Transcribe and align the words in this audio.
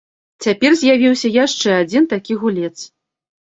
Цяпер 0.45 0.71
з'явіўся 0.79 1.31
яшчэ 1.35 1.69
адзін 1.83 2.09
такі 2.15 2.39
гулец. 2.45 2.73